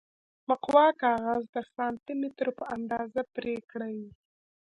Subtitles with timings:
[0.49, 3.97] مقوا کاغذ د سانتي مترو په اندازه پرې کړئ.